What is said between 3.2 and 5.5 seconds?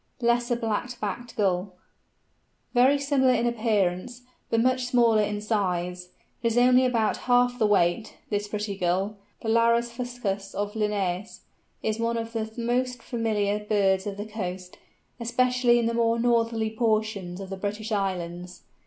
in appearance, but much smaller in